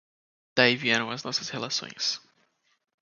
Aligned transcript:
daí 0.57 0.75
vieram 0.77 1.09
as 1.11 1.23
nossas 1.23 1.49
relações. 1.49 2.19